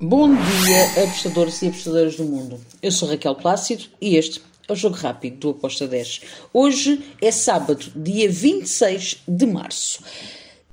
Bom 0.00 0.28
dia, 0.28 1.02
apostadores 1.02 1.60
e 1.60 1.66
apostadoras 1.66 2.14
do 2.14 2.22
mundo. 2.22 2.60
Eu 2.80 2.92
sou 2.92 3.08
Raquel 3.08 3.34
Plácido 3.34 3.82
e 4.00 4.14
este 4.14 4.40
é 4.68 4.72
o 4.72 4.76
Jogo 4.76 4.94
Rápido 4.94 5.38
do 5.38 5.50
Aposta 5.50 5.88
10. 5.88 6.20
Hoje 6.54 7.02
é 7.20 7.32
sábado, 7.32 7.84
dia 7.96 8.30
26 8.30 9.24
de 9.26 9.46
março. 9.46 10.00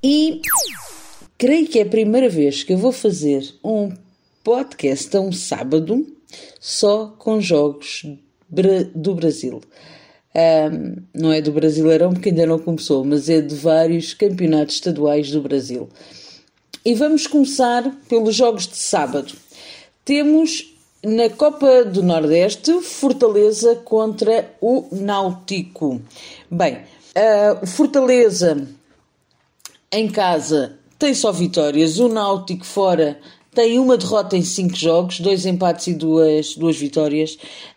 E 0.00 0.40
creio 1.36 1.66
que 1.66 1.80
é 1.80 1.82
a 1.82 1.86
primeira 1.86 2.28
vez 2.28 2.62
que 2.62 2.72
eu 2.72 2.78
vou 2.78 2.92
fazer 2.92 3.52
um 3.64 3.92
podcast 4.44 5.16
a 5.16 5.20
um 5.20 5.32
sábado 5.32 6.06
só 6.60 7.08
com 7.18 7.40
jogos 7.40 8.06
do 8.94 9.12
Brasil. 9.12 9.60
Um, 10.36 11.02
não 11.12 11.32
é 11.32 11.40
do 11.40 11.50
Brasileirão 11.50 12.12
porque 12.12 12.28
ainda 12.28 12.46
não 12.46 12.60
começou, 12.60 13.04
mas 13.04 13.28
é 13.28 13.40
de 13.40 13.56
vários 13.56 14.14
campeonatos 14.14 14.76
estaduais 14.76 15.32
do 15.32 15.42
Brasil. 15.42 15.88
E 16.86 16.94
vamos 16.94 17.26
começar 17.26 17.82
pelos 18.08 18.36
jogos 18.36 18.68
de 18.68 18.76
sábado. 18.76 19.34
Temos 20.04 20.72
na 21.04 21.28
Copa 21.28 21.84
do 21.84 22.00
Nordeste 22.00 22.80
Fortaleza 22.80 23.74
contra 23.74 24.54
o 24.60 24.86
Náutico. 24.92 26.00
Bem, 26.48 26.78
o 27.60 27.66
Fortaleza 27.66 28.68
em 29.90 30.08
casa 30.08 30.78
tem 30.96 31.12
só 31.12 31.32
vitórias, 31.32 31.98
o 31.98 32.08
Náutico 32.08 32.64
fora 32.64 33.18
tem 33.52 33.80
uma 33.80 33.96
derrota 33.96 34.36
em 34.36 34.42
cinco 34.42 34.76
jogos, 34.76 35.18
dois 35.18 35.44
empates 35.44 35.88
e 35.88 35.94
duas, 35.94 36.54
duas 36.54 36.76
vitórias. 36.76 37.34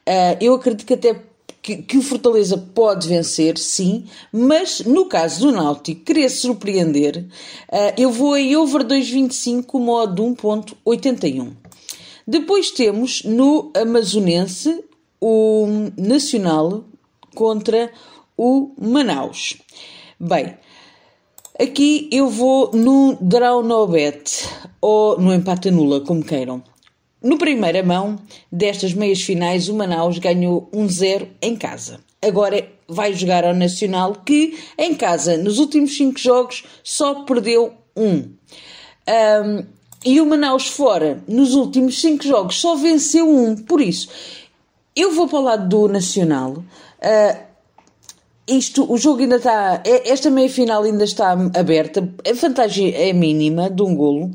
Uh, 0.07 0.37
eu 0.39 0.53
acredito 0.53 0.85
que 0.85 0.93
até 0.93 1.19
que, 1.61 1.77
que, 1.77 1.97
o 1.97 2.01
Fortaleza 2.01 2.57
pode 2.57 3.07
vencer, 3.07 3.57
sim, 3.57 4.05
mas 4.31 4.81
no 4.81 5.05
caso 5.05 5.47
do 5.47 5.51
Náutico, 5.51 6.05
querer 6.05 6.29
surpreender, 6.29 7.25
uh, 7.71 7.93
eu 7.97 8.11
vou 8.11 8.37
em 8.37 8.55
over 8.55 8.83
2.25, 8.83 9.79
modo 9.79 10.23
1.81. 10.23 11.51
Depois 12.27 12.71
temos 12.71 13.23
no 13.23 13.71
Amazonense 13.75 14.83
o 15.19 15.67
Nacional 15.97 16.83
contra 17.35 17.91
o 18.37 18.71
Manaus. 18.79 19.57
Bem, 20.19 20.55
Aqui 21.61 22.07
eu 22.09 22.29
vou 22.29 22.71
no 22.73 23.17
draw 23.19 23.61
no 23.61 23.85
bet 23.85 24.47
ou 24.79 25.19
no 25.19 25.33
empate 25.33 25.69
nula, 25.69 25.99
como 25.99 26.23
queiram. 26.23 26.63
No 27.21 27.37
primeira 27.37 27.83
mão 27.83 28.17
destas 28.51 28.93
meias 28.93 29.21
finais, 29.21 29.67
o 29.67 29.73
Manaus 29.75 30.17
ganhou 30.17 30.69
1-0 30.73 31.27
em 31.41 31.55
casa. 31.55 31.99
Agora 32.21 32.65
vai 32.87 33.13
jogar 33.13 33.45
ao 33.45 33.53
Nacional, 33.53 34.13
que 34.25 34.57
em 34.77 34.95
casa, 34.95 35.37
nos 35.37 35.59
últimos 35.59 35.95
5 35.97 36.17
jogos, 36.17 36.63
só 36.83 37.23
perdeu 37.23 37.73
1. 37.95 38.03
Um. 38.03 38.33
Um, 39.09 39.65
e 40.05 40.21
o 40.21 40.25
Manaus 40.25 40.67
fora, 40.67 41.21
nos 41.27 41.55
últimos 41.55 41.99
5 41.99 42.23
jogos, 42.23 42.55
só 42.55 42.75
venceu 42.75 43.27
1. 43.27 43.49
Um. 43.49 43.55
Por 43.57 43.81
isso, 43.81 44.07
eu 44.95 45.13
vou 45.13 45.27
para 45.27 45.39
o 45.39 45.43
lado 45.43 45.67
do 45.67 45.87
Nacional. 45.87 46.51
Uh, 46.53 47.49
isto, 48.47 48.91
o 48.91 48.97
jogo 48.97 49.21
ainda 49.21 49.35
está. 49.35 49.81
É, 49.85 50.09
esta 50.09 50.29
meia 50.29 50.49
final 50.49 50.83
ainda 50.83 51.03
está 51.03 51.31
aberta. 51.31 52.09
A 52.27 52.33
vantagem 52.33 52.93
é 52.93 53.11
mínima 53.13 53.69
de 53.69 53.81
um 53.81 53.93
golo. 53.93 54.25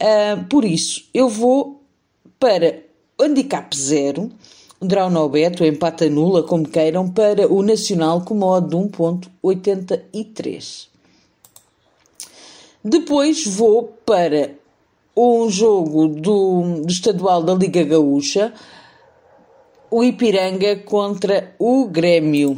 Uh, 0.00 0.44
por 0.48 0.64
isso, 0.64 1.04
eu 1.12 1.28
vou 1.28 1.77
para 2.38 2.84
handicap 3.20 3.76
zero, 3.76 4.30
draw 4.80 5.10
no 5.10 5.28
bet, 5.28 5.64
empate 5.64 6.08
nula, 6.08 6.44
como 6.44 6.68
queiram, 6.68 7.10
para 7.10 7.52
o 7.52 7.60
Nacional 7.62 8.20
com 8.22 8.34
modo 8.34 8.68
de 8.68 8.76
1.83. 8.76 10.86
Depois 12.84 13.44
vou 13.44 13.92
para 14.06 14.52
um 15.16 15.50
jogo 15.50 16.06
do, 16.06 16.82
do 16.82 16.88
estadual 16.88 17.42
da 17.42 17.54
Liga 17.54 17.82
Gaúcha, 17.82 18.54
o 19.90 20.04
Ipiranga 20.04 20.76
contra 20.76 21.56
o 21.58 21.88
Grêmio. 21.88 22.56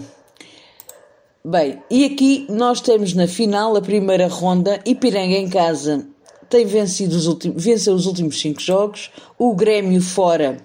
Bem, 1.42 1.82
e 1.90 2.04
aqui 2.04 2.46
nós 2.50 2.82
temos 2.82 3.14
na 3.14 3.26
final 3.26 3.74
a 3.74 3.80
primeira 3.80 4.28
ronda. 4.28 4.78
Ipiranga 4.84 5.36
em 5.36 5.48
casa 5.48 6.06
tem 6.50 6.66
vencido 6.66 7.16
os 7.16 7.26
últimos, 7.26 7.64
venceu 7.64 7.94
os 7.94 8.06
últimos 8.06 8.38
cinco 8.40 8.60
jogos. 8.60 9.10
O 9.38 9.54
Grêmio 9.54 10.02
fora 10.02 10.58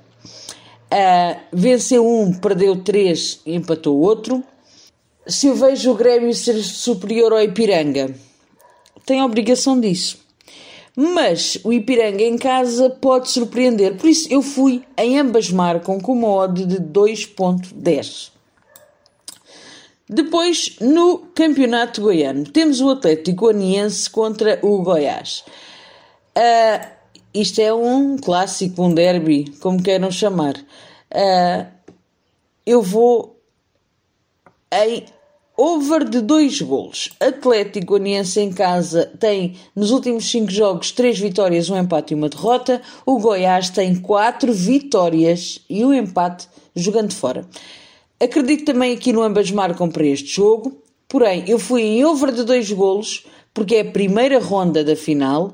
uh, 0.92 1.40
venceu 1.54 2.06
um, 2.06 2.34
perdeu 2.34 2.76
três 2.84 3.40
e 3.46 3.56
empatou 3.56 4.02
outro. 4.02 4.44
Se 5.28 5.48
eu 5.48 5.56
vejo 5.56 5.92
o 5.92 5.96
Grêmio 5.96 6.34
ser 6.34 6.62
superior 6.62 7.32
ao 7.32 7.42
Ipiranga, 7.42 8.14
tem 9.06 9.20
a 9.22 9.26
obrigação 9.26 9.80
disso. 9.80 10.18
Mas 10.98 11.58
o 11.64 11.72
Ipiranga 11.72 12.24
em 12.24 12.38
casa 12.38 12.90
pode 12.90 13.30
surpreender. 13.30 13.96
Por 13.98 14.08
isso 14.10 14.28
eu 14.32 14.42
fui 14.42 14.84
em 14.98 15.20
ambas 15.20 15.52
marcam 15.52 16.00
com 16.00 16.14
uma 16.14 16.30
odd 16.30 16.66
de 16.66 16.78
2.10. 16.78 18.32
Depois, 20.08 20.78
no 20.80 21.18
Campeonato 21.34 22.00
Goiano, 22.00 22.44
temos 22.46 22.80
o 22.80 22.92
Atlético 22.92 23.48
Goianiense 23.48 24.08
contra 24.08 24.60
o 24.62 24.84
Goiás. 24.84 25.44
Uh, 26.38 26.88
isto 27.34 27.60
é 27.62 27.74
um 27.74 28.18
clássico, 28.18 28.84
um 28.84 28.94
derby, 28.94 29.52
como 29.60 29.82
queiram 29.82 30.12
chamar. 30.12 30.56
Uh, 31.12 31.68
eu 32.66 32.82
vou 32.82 33.40
em 34.72 35.06
over 35.58 36.04
de 36.04 36.22
dois 36.22 36.62
golos. 36.62 37.12
Atlético 37.20 37.88
Goianiense 37.88 38.40
em 38.42 38.52
casa 38.52 39.12
tem, 39.20 39.56
nos 39.76 39.92
últimos 39.92 40.30
cinco 40.30 40.52
jogos, 40.52 40.92
três 40.92 41.18
vitórias, 41.18 41.70
um 41.70 41.78
empate 41.78 42.14
e 42.14 42.16
uma 42.16 42.30
derrota. 42.30 42.82
O 43.06 43.20
Goiás 43.20 43.70
tem 43.70 43.96
quatro 43.96 44.52
vitórias 44.54 45.60
e 45.70 45.86
um 45.86 45.94
empate 45.94 46.48
jogando 46.76 47.14
fora. 47.14 47.46
Acredito 48.20 48.66
também 48.66 48.94
aqui 48.94 49.14
no 49.14 49.22
ambas 49.22 49.52
marcam 49.52 49.90
para 49.90 50.06
este 50.06 50.36
jogo, 50.36 50.82
porém 51.08 51.44
eu 51.48 51.60
fui 51.60 51.82
em 51.82 52.06
over 52.06 52.32
de 52.32 52.44
dois 52.44 52.70
golos, 52.72 53.26
porque 53.54 53.76
é 53.76 53.82
a 53.82 53.92
primeira 53.92 54.40
ronda 54.40 54.84
da 54.84 54.96
final. 54.96 55.54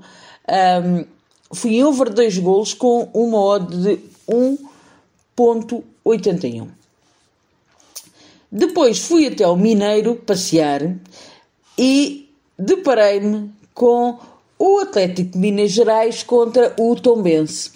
Um, 0.52 1.06
fui 1.54 1.82
over 1.82 2.10
de 2.10 2.16
dois 2.16 2.38
golos 2.38 2.74
com 2.74 3.08
uma 3.14 3.40
odd 3.40 3.74
de 3.78 4.00
1.81. 4.28 6.68
Depois 8.52 9.00
fui 9.00 9.28
até 9.28 9.48
o 9.48 9.56
Mineiro 9.56 10.16
passear 10.16 10.82
e 11.78 12.30
deparei-me 12.60 13.50
com 13.74 14.20
o 14.60 14.80
Atlético 14.80 15.32
de 15.32 15.38
Minas 15.38 15.72
Gerais 15.72 16.22
contra 16.22 16.74
o 16.78 16.94
Tombense. 16.96 17.72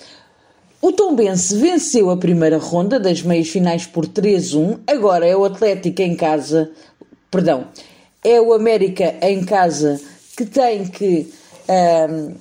O 0.81 0.91
Tombense 0.91 1.55
venceu 1.57 2.09
a 2.09 2.17
primeira 2.17 2.57
ronda 2.57 2.99
das 2.99 3.21
meias 3.21 3.47
finais 3.47 3.87
por 3.87 4.05
3-1. 4.05 4.79
Agora 4.85 5.25
é 5.25 5.33
o 5.35 5.45
Atlético 5.45 6.01
em 6.01 6.15
casa, 6.15 6.69
perdão, 7.31 7.67
é 8.21 8.41
o 8.41 8.53
América 8.53 9.15
em 9.21 9.45
casa 9.45 9.99
que 10.35 10.45
tem 10.45 10.85
que 10.85 11.33
um, 12.09 12.35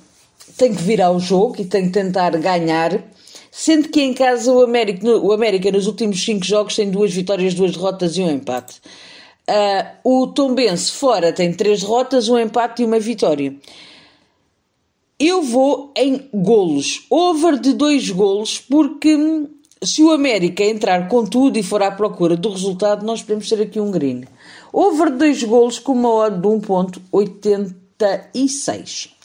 tem 0.57 0.73
que 0.73 0.81
virar 0.81 1.11
o 1.11 1.19
jogo 1.19 1.55
e 1.59 1.65
tem 1.65 1.85
que 1.85 1.91
tentar 1.91 2.31
ganhar. 2.37 3.03
Sendo 3.51 3.89
que 3.89 4.01
em 4.01 4.13
casa 4.13 4.51
o 4.51 4.61
América, 4.61 5.07
o 5.07 5.31
América 5.31 5.71
nos 5.71 5.87
últimos 5.87 6.23
5 6.23 6.43
jogos 6.43 6.75
tem 6.75 6.91
duas 6.91 7.13
vitórias, 7.13 7.53
duas 7.53 7.71
derrotas 7.71 8.17
e 8.17 8.21
um 8.21 8.29
empate. 8.29 8.81
Uh, 9.47 9.85
o 10.03 10.27
Tombense 10.27 10.91
fora 10.91 11.31
tem 11.31 11.53
três 11.53 11.79
derrotas, 11.81 12.27
um 12.27 12.37
empate 12.37 12.81
e 12.81 12.85
uma 12.85 12.99
vitória. 12.99 13.55
Eu 15.19 15.43
vou 15.43 15.93
em 15.95 16.27
golos, 16.33 17.05
over 17.09 17.59
de 17.59 17.73
dois 17.73 18.09
golos, 18.09 18.59
porque 18.59 19.17
se 19.81 20.01
o 20.01 20.11
América 20.11 20.63
entrar 20.63 21.07
com 21.07 21.25
tudo 21.25 21.57
e 21.57 21.63
for 21.63 21.81
à 21.81 21.89
procura 21.91 22.35
do 22.35 22.49
resultado, 22.49 23.05
nós 23.05 23.21
podemos 23.21 23.47
ter 23.47 23.61
aqui 23.61 23.79
um 23.79 23.89
green. 23.91 24.25
Over 24.73 25.11
de 25.11 25.17
dois 25.17 25.41
golos 25.43 25.79
com 25.79 25.93
uma 25.93 26.09
odd 26.09 26.41
de 26.41 26.47
1.86. 26.47 29.15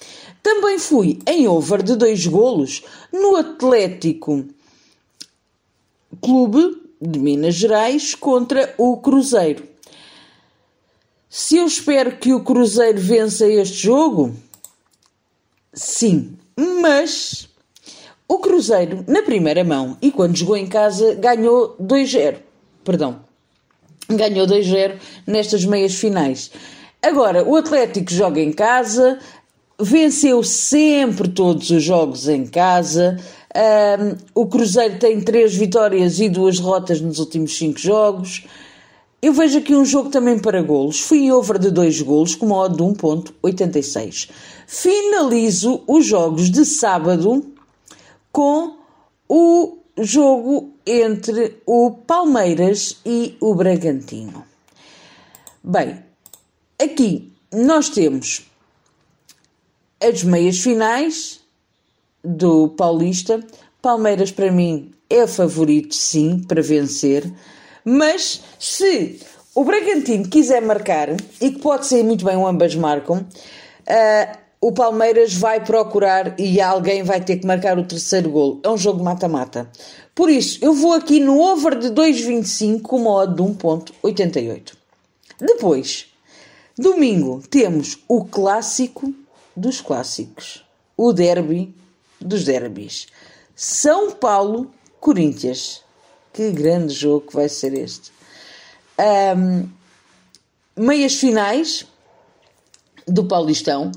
Também 0.42 0.78
fui 0.78 1.18
em 1.26 1.46
over 1.46 1.82
de 1.82 1.96
dois 1.96 2.26
golos 2.26 2.82
no 3.12 3.36
Atlético 3.36 4.44
Clube 6.20 6.82
de 7.00 7.18
Minas 7.18 7.54
Gerais 7.54 8.14
contra 8.14 8.74
o 8.76 8.96
Cruzeiro. 8.98 9.64
Se 11.28 11.56
eu 11.56 11.66
espero 11.66 12.16
que 12.16 12.32
o 12.32 12.42
Cruzeiro 12.42 12.98
vença 12.98 13.46
este 13.46 13.76
jogo, 13.76 14.34
Sim, 15.72 16.36
mas 16.56 17.48
o 18.26 18.38
Cruzeiro, 18.38 19.04
na 19.06 19.22
primeira 19.22 19.62
mão 19.62 19.96
e 20.02 20.10
quando 20.10 20.36
jogou 20.36 20.56
em 20.56 20.66
casa, 20.66 21.14
ganhou 21.14 21.76
2-0. 21.80 22.38
Perdão, 22.82 23.20
ganhou 24.08 24.46
2-0 24.48 24.98
nestas 25.26 25.64
meias 25.64 25.94
finais. 25.94 26.50
Agora, 27.00 27.44
o 27.44 27.54
Atlético 27.54 28.12
joga 28.12 28.40
em 28.40 28.52
casa, 28.52 29.20
venceu 29.82 30.42
sempre 30.42 31.28
todos 31.28 31.70
os 31.70 31.82
jogos 31.82 32.28
em 32.28 32.46
casa. 32.46 33.18
Um, 33.54 34.16
o 34.42 34.46
Cruzeiro 34.46 34.98
tem 34.98 35.20
três 35.20 35.54
vitórias 35.54 36.20
e 36.20 36.28
duas 36.28 36.58
derrotas 36.58 37.00
nos 37.00 37.18
últimos 37.18 37.56
cinco 37.56 37.78
jogos. 37.78 38.44
Eu 39.22 39.34
vejo 39.34 39.58
aqui 39.58 39.74
um 39.74 39.84
jogo 39.84 40.08
também 40.08 40.38
para 40.38 40.62
golos. 40.62 41.00
Fui 41.00 41.30
over 41.30 41.58
de 41.58 41.70
2 41.70 42.00
golos 42.00 42.34
com 42.34 42.46
uma 42.46 42.56
odd 42.56 42.76
de 42.76 42.82
1.86. 42.82 44.30
Finalizo 44.66 45.82
os 45.86 46.06
jogos 46.06 46.50
de 46.50 46.64
sábado 46.64 47.44
com 48.32 48.76
o 49.28 49.76
jogo 49.98 50.72
entre 50.86 51.60
o 51.66 51.90
Palmeiras 51.90 52.96
e 53.04 53.36
o 53.40 53.54
Bragantino. 53.54 54.42
Bem, 55.62 56.02
aqui 56.78 57.30
nós 57.52 57.90
temos 57.90 58.49
as 60.00 60.22
meias 60.22 60.58
finais 60.58 61.40
do 62.24 62.68
Paulista. 62.68 63.44
Palmeiras, 63.82 64.30
para 64.30 64.50
mim, 64.50 64.92
é 65.08 65.26
favorito, 65.26 65.94
sim, 65.94 66.44
para 66.46 66.62
vencer. 66.62 67.30
Mas 67.84 68.42
se 68.58 69.20
o 69.54 69.64
Bragantino 69.64 70.28
quiser 70.28 70.62
marcar, 70.62 71.08
e 71.40 71.50
que 71.50 71.58
pode 71.58 71.86
ser 71.86 72.04
muito 72.04 72.24
bem, 72.24 72.36
ambas 72.36 72.74
marcam, 72.74 73.18
uh, 73.18 74.38
o 74.60 74.72
Palmeiras 74.72 75.32
vai 75.34 75.64
procurar 75.64 76.38
e 76.38 76.60
alguém 76.60 77.02
vai 77.02 77.20
ter 77.20 77.38
que 77.38 77.46
marcar 77.46 77.78
o 77.78 77.84
terceiro 77.84 78.30
gol. 78.30 78.60
É 78.62 78.68
um 78.68 78.76
jogo 78.76 79.02
mata-mata. 79.02 79.70
Por 80.14 80.28
isso, 80.28 80.58
eu 80.62 80.74
vou 80.74 80.92
aqui 80.92 81.18
no 81.18 81.40
over 81.40 81.78
de 81.78 81.88
2,25 81.88 82.82
com 82.82 82.96
uma 82.96 83.10
odd 83.10 83.34
de 83.34 83.42
1,88. 83.42 84.74
Depois, 85.40 86.06
domingo, 86.76 87.42
temos 87.48 87.98
o 88.06 88.24
clássico 88.24 89.14
dos 89.56 89.80
clássicos. 89.80 90.64
O 90.96 91.12
derby 91.12 91.74
dos 92.20 92.44
derbys. 92.44 93.06
São 93.54 94.12
Paulo, 94.12 94.70
Corinthians. 95.00 95.82
Que 96.32 96.50
grande 96.50 96.94
jogo 96.94 97.26
que 97.26 97.34
vai 97.34 97.48
ser 97.48 97.74
este. 97.74 98.12
Um, 99.36 99.68
meias 100.76 101.14
finais 101.14 101.86
do 103.06 103.24
Paulistão. 103.24 103.90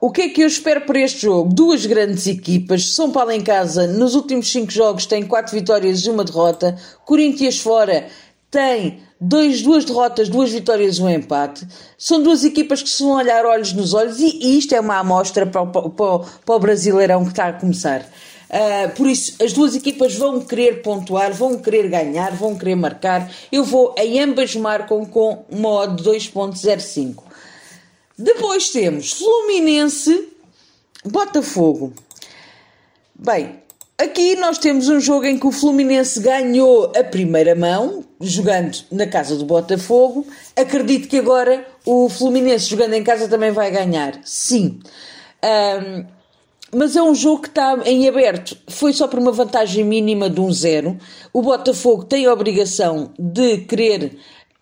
O 0.00 0.10
que 0.10 0.22
é 0.22 0.28
que 0.28 0.42
eu 0.42 0.46
espero 0.46 0.82
para 0.82 1.00
este 1.00 1.22
jogo? 1.22 1.52
Duas 1.52 1.86
grandes 1.86 2.26
equipas. 2.26 2.94
São 2.94 3.10
Paulo 3.10 3.30
em 3.30 3.42
casa, 3.42 3.86
nos 3.86 4.14
últimos 4.14 4.50
cinco 4.50 4.70
jogos, 4.70 5.06
tem 5.06 5.26
quatro 5.26 5.54
vitórias 5.54 6.00
e 6.04 6.10
uma 6.10 6.24
derrota. 6.24 6.78
Corinthians 7.04 7.58
fora 7.58 8.08
tem 8.50 9.02
dois, 9.24 9.62
duas 9.62 9.84
derrotas, 9.84 10.28
duas 10.28 10.50
vitórias 10.50 10.98
um 10.98 11.08
empate. 11.08 11.66
São 11.96 12.22
duas 12.22 12.44
equipas 12.44 12.82
que 12.82 12.88
se 12.88 13.02
vão 13.02 13.12
olhar 13.12 13.46
olhos 13.46 13.72
nos 13.72 13.94
olhos 13.94 14.20
e, 14.20 14.38
e 14.40 14.58
isto 14.58 14.74
é 14.74 14.80
uma 14.80 14.98
amostra 14.98 15.46
para 15.46 15.64
para, 15.64 15.90
para 15.90 16.54
o 16.54 16.58
Brasileirão 16.58 17.24
que 17.24 17.30
está 17.30 17.48
a 17.48 17.52
começar. 17.52 18.02
Uh, 18.02 18.94
por 18.94 19.08
isso, 19.08 19.42
as 19.42 19.52
duas 19.52 19.74
equipas 19.74 20.14
vão 20.14 20.40
querer 20.40 20.82
pontuar, 20.82 21.32
vão 21.32 21.58
querer 21.58 21.88
ganhar, 21.88 22.36
vão 22.36 22.56
querer 22.56 22.76
marcar. 22.76 23.30
Eu 23.50 23.64
vou, 23.64 23.94
em 23.98 24.20
ambas 24.20 24.54
marcam 24.54 25.04
com 25.06 25.44
uma 25.50 25.68
odd 25.70 26.02
de 26.02 26.08
2.05. 26.08 27.22
Depois 28.16 28.68
temos 28.68 29.12
Fluminense, 29.12 30.28
Botafogo. 31.04 31.94
Bem, 33.14 33.58
aqui 33.98 34.36
nós 34.36 34.58
temos 34.58 34.88
um 34.88 35.00
jogo 35.00 35.24
em 35.24 35.38
que 35.38 35.46
o 35.46 35.52
Fluminense 35.52 36.20
ganhou 36.20 36.92
a 36.96 37.02
primeira 37.02 37.56
mão, 37.56 38.03
jogando 38.20 38.76
na 38.90 39.06
casa 39.06 39.36
do 39.36 39.44
Botafogo. 39.44 40.26
Acredito 40.56 41.08
que 41.08 41.18
agora 41.18 41.66
o 41.84 42.08
Fluminense 42.08 42.68
jogando 42.68 42.94
em 42.94 43.04
casa 43.04 43.28
também 43.28 43.50
vai 43.50 43.70
ganhar. 43.70 44.20
Sim. 44.24 44.80
Um, 45.44 46.04
mas 46.74 46.96
é 46.96 47.02
um 47.02 47.14
jogo 47.14 47.42
que 47.42 47.48
está 47.48 47.78
em 47.84 48.08
aberto. 48.08 48.56
Foi 48.68 48.92
só 48.92 49.06
por 49.06 49.18
uma 49.18 49.30
vantagem 49.30 49.84
mínima 49.84 50.28
de 50.28 50.40
um 50.40 50.52
zero. 50.52 50.98
O 51.32 51.40
Botafogo 51.40 52.04
tem 52.04 52.26
a 52.26 52.32
obrigação 52.32 53.12
de 53.18 53.58
querer 53.58 54.18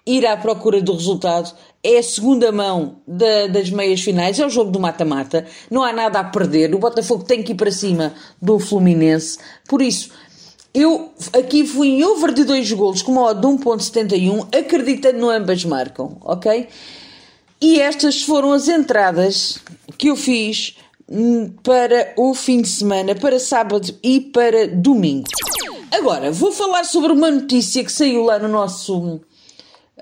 ir 0.06 0.26
à 0.26 0.36
procura 0.36 0.82
do 0.82 0.92
resultado. 0.92 1.54
É 1.82 1.98
a 1.98 2.02
segunda 2.02 2.52
mão 2.52 2.96
da, 3.06 3.46
das 3.46 3.70
meias 3.70 4.00
finais, 4.02 4.38
é 4.38 4.46
o 4.46 4.50
jogo 4.50 4.70
do 4.70 4.78
mata-mata. 4.78 5.46
Não 5.70 5.82
há 5.82 5.92
nada 5.92 6.20
a 6.20 6.24
perder. 6.24 6.74
O 6.74 6.78
Botafogo 6.78 7.24
tem 7.24 7.42
que 7.42 7.52
ir 7.52 7.56
para 7.56 7.70
cima 7.70 8.12
do 8.40 8.58
Fluminense. 8.58 9.38
Por 9.66 9.80
isso, 9.80 10.10
eu 10.74 11.12
aqui 11.32 11.66
fui 11.66 11.88
em 11.88 12.04
over 12.04 12.32
de 12.32 12.44
dois 12.44 12.70
golos 12.72 13.02
com 13.02 13.12
uma 13.12 13.24
odd 13.24 13.40
de 13.40 13.46
1.71, 13.46 14.48
acreditando 14.56 15.18
no 15.18 15.30
ambas 15.30 15.64
marcam, 15.64 16.16
ok? 16.22 16.68
E 17.60 17.80
estas 17.80 18.22
foram 18.22 18.52
as 18.52 18.68
entradas 18.68 19.58
que 19.98 20.08
eu 20.08 20.16
fiz 20.16 20.76
hum, 21.08 21.50
para 21.62 22.12
o 22.16 22.34
fim 22.34 22.62
de 22.62 22.68
semana, 22.68 23.14
para 23.14 23.38
sábado 23.38 23.94
e 24.02 24.20
para 24.20 24.66
domingo. 24.66 25.28
Agora, 25.90 26.32
vou 26.32 26.50
falar 26.52 26.84
sobre 26.84 27.12
uma 27.12 27.30
notícia 27.30 27.84
que 27.84 27.92
saiu 27.92 28.24
lá 28.24 28.38
no 28.38 28.48
nosso 28.48 29.20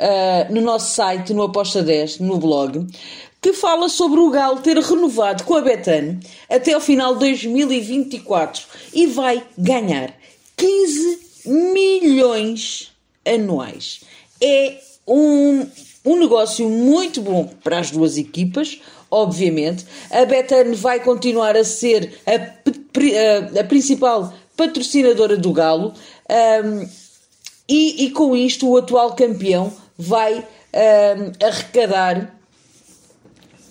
uh, 0.01 0.53
no 0.53 0.61
nosso 0.61 0.95
site, 0.95 1.35
no 1.35 1.43
Aposta 1.43 1.83
10, 1.83 2.21
no 2.21 2.39
blog, 2.39 2.87
que 3.41 3.53
fala 3.53 3.89
sobre 3.89 4.21
o 4.21 4.31
Galo 4.31 4.61
ter 4.61 4.79
renovado 4.79 5.45
com 5.45 5.55
a 5.55 5.61
Betano 5.61 6.21
até 6.49 6.73
ao 6.73 6.81
final 6.81 7.15
de 7.15 7.21
2024 7.21 8.63
e 8.95 9.07
vai 9.07 9.43
ganhar 9.57 10.15
15 10.61 11.19
milhões 11.47 12.93
anuais. 13.25 14.03
É 14.43 14.79
um, 15.07 15.67
um 16.05 16.17
negócio 16.17 16.69
muito 16.69 17.23
bom 17.23 17.47
para 17.65 17.79
as 17.79 17.91
duas 17.91 18.19
equipas, 18.19 18.79
obviamente. 19.11 19.87
A 20.11 20.27
Betano 20.27 20.75
vai 20.75 21.01
continuar 21.01 21.57
a 21.57 21.65
ser 21.65 22.21
a, 22.27 22.35
a, 22.35 23.61
a 23.61 23.65
principal 23.65 24.35
patrocinadora 24.55 25.39
do 25.39 25.51
Galo. 25.51 25.95
Um, 26.29 26.87
e, 27.67 28.05
e, 28.05 28.11
com 28.11 28.37
isto 28.37 28.69
o 28.69 28.77
atual 28.77 29.15
campeão 29.15 29.73
vai 29.97 30.41
uh, 30.41 31.47
arrecadar. 31.47 32.39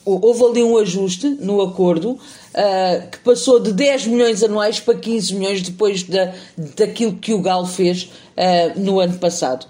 Houve 0.04 0.44
ali 0.44 0.64
um 0.64 0.76
ajuste 0.76 1.28
no 1.40 1.62
acordo 1.62 2.20
uh, 2.54 3.10
que 3.10 3.20
passou 3.20 3.60
de 3.60 3.74
10 3.74 4.08
milhões 4.08 4.44
anuais 4.44 4.80
para 4.80 4.96
15 4.96 5.36
milhões 5.36 5.62
depois 5.62 6.04
da, 6.04 6.34
daquilo 6.78 7.16
que 7.16 7.34
o 7.34 7.42
Galo 7.42 7.66
fez 7.66 8.04
uh, 8.04 8.80
no 8.80 9.00
ano 9.00 9.18
passado. 9.18 9.66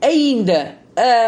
Ainda, 0.00 0.76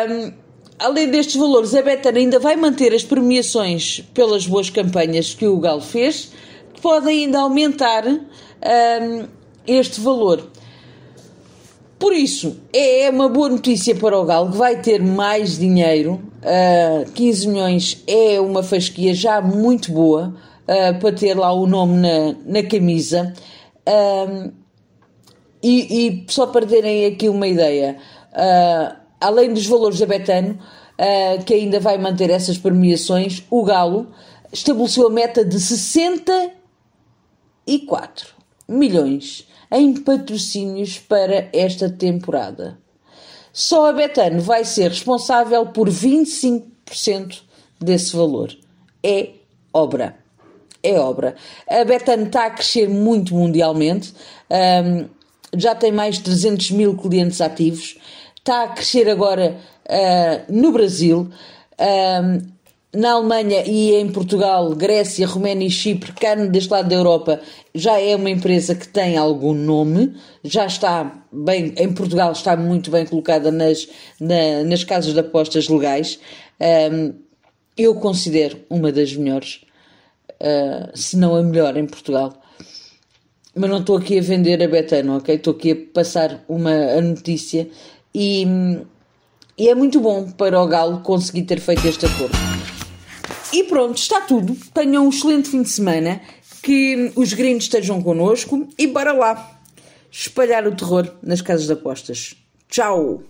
um, 0.09 0.33
além 0.79 1.11
destes 1.11 1.37
valores, 1.37 1.75
a 1.75 1.83
Betano 1.83 2.19
ainda 2.19 2.39
vai 2.39 2.57
manter 2.57 2.95
as 2.95 3.05
premiações 3.05 4.01
pelas 4.15 4.47
boas 4.47 4.71
campanhas 4.71 5.35
que 5.35 5.47
o 5.47 5.59
Galo 5.59 5.83
fez, 5.83 6.33
que 6.75 6.81
podem 6.81 7.25
ainda 7.25 7.41
aumentar 7.41 8.07
um, 8.07 9.29
este 9.67 10.01
valor. 10.01 10.51
Por 12.03 12.13
isso, 12.13 12.61
é 12.73 13.09
uma 13.11 13.29
boa 13.29 13.49
notícia 13.49 13.95
para 13.95 14.19
o 14.19 14.25
Galo, 14.25 14.51
que 14.51 14.57
vai 14.57 14.83
ter 14.83 15.01
mais 15.01 15.57
dinheiro. 15.57 16.15
Uh, 16.43 17.07
ah, 17.07 17.11
15 17.15 17.47
milhões 17.47 18.03
é 18.09 18.41
uma 18.41 18.65
fasquia 18.65 19.15
já 19.15 19.41
muito 19.41 19.93
boa 19.93 20.35
uh, 20.65 20.99
para 20.99 21.13
ter 21.13 21.39
lá 21.39 21.53
o 21.53 21.65
nome 21.65 21.99
na, 21.99 22.35
na 22.45 22.65
camisa. 22.65 23.33
Uh, 23.89 24.53
e, 25.63 26.09
e, 26.09 26.25
só 26.27 26.49
para 26.49 26.67
terem 26.67 27.07
aqui 27.07 27.29
uma 27.29 27.47
ideia, 27.47 27.99
além 29.21 29.55
dos 29.55 29.69
valores 29.69 30.01
da 30.01 30.07
Betano, 30.07 30.59
que 31.47 31.55
ainda 31.55 31.79
vai 31.79 31.97
manter 31.99 32.31
essas 32.31 32.59
premiações, 32.59 33.45
o 33.49 33.63
Galo 33.63 34.09
estabeleceu 34.53 35.07
a 35.07 35.11
meta 35.11 35.45
de 35.45 35.61
64 35.61 38.35
milhões 38.69 39.47
em 39.73 39.95
patrocínios 39.95 40.99
para 40.99 41.49
esta 41.53 41.89
temporada. 41.89 42.79
Só 43.53 43.89
a 43.89 43.93
Betano 43.93 44.41
vai 44.41 44.65
ser 44.65 44.89
responsável 44.89 45.67
por 45.67 45.89
25% 45.89 47.43
desse 47.81 48.15
valor. 48.15 48.55
É 49.03 49.31
obra. 49.73 50.17
É 50.83 50.99
obra. 50.99 51.35
A 51.69 51.85
Betano 51.85 52.27
está 52.27 52.47
a 52.47 52.51
crescer 52.51 52.89
muito 52.89 53.35
mundialmente, 53.35 54.15
um, 54.85 55.09
já 55.57 55.75
tem 55.75 55.93
mais 55.93 56.17
de 56.17 56.25
300 56.25 56.71
mil 56.73 56.97
clientes 56.97 57.41
ativos, 57.41 57.99
está 58.37 58.65
a 58.65 58.69
crescer 58.69 59.09
agora 59.09 59.57
uh, 59.87 60.53
no 60.53 60.73
Brasil. 60.73 61.31
Um, 61.79 62.53
na 62.95 63.13
Alemanha 63.13 63.65
e 63.67 63.95
em 63.95 64.11
Portugal, 64.11 64.75
Grécia, 64.75 65.27
Roménia 65.27 65.67
e 65.67 65.71
Chipre, 65.71 66.13
carne 66.13 66.49
deste 66.49 66.71
lado 66.71 66.89
da 66.89 66.95
Europa, 66.95 67.41
já 67.75 67.99
é 67.99 68.15
uma 68.15 68.29
empresa 68.29 68.75
que 68.75 68.87
tem 68.87 69.17
algum 69.17 69.55
nome, 69.55 70.15
já 70.45 70.67
está 70.67 71.25
bem, 71.33 71.73
em 71.79 71.93
Portugal 71.93 72.33
está 72.33 72.55
muito 72.55 72.91
bem 72.91 73.07
colocada 73.07 73.51
nas, 73.51 73.89
na, 74.21 74.63
nas 74.65 74.85
casas 74.85 75.15
de 75.15 75.21
apostas 75.21 75.69
legais. 75.69 76.19
Um, 76.61 77.15
eu 77.79 77.95
considero 77.95 78.59
uma 78.69 78.93
das 78.93 79.17
melhores, 79.17 79.63
uh, 80.33 80.91
se 80.95 81.17
não 81.17 81.35
a 81.35 81.43
melhor 81.43 81.77
em 81.79 81.87
Portugal. 81.87 82.35
Mas 83.55 83.71
não 83.71 83.81
estou 83.81 83.97
aqui 83.97 84.19
a 84.19 84.23
vender 84.23 84.63
a 84.63 84.69
Betano, 84.69 85.17
ok? 85.17 85.35
Estou 85.35 85.55
aqui 85.55 85.73
a 85.73 85.77
passar 85.95 86.45
uma 86.49 86.71
a 86.71 87.01
notícia 87.01 87.69
e, 88.15 88.47
e 89.59 89.69
é 89.69 89.75
muito 89.75 90.01
bom 90.01 90.31
para 90.31 90.61
o 90.61 90.67
Galo 90.67 91.01
conseguir 91.01 91.43
ter 91.43 91.61
feito 91.61 91.87
este 91.87 92.07
acordo. 92.07 92.82
E 93.53 93.65
pronto, 93.65 93.99
está 93.99 94.21
tudo. 94.23 94.57
Tenham 94.73 95.07
um 95.07 95.11
excelente 95.11 95.51
fim 95.51 95.63
de 95.63 95.69
semana. 95.69 96.21
Que 96.63 97.13
os 97.17 97.33
gringos 97.33 97.65
estejam 97.65 98.01
connosco 98.01 98.69
e 98.79 98.87
bora 98.87 99.13
lá 99.13 99.61
espalhar 100.11 100.67
o 100.67 100.77
terror 100.77 101.13
nas 101.23 101.41
casas 101.41 101.67
de 101.67 101.73
apostas. 101.73 102.37
Tchau! 102.69 103.25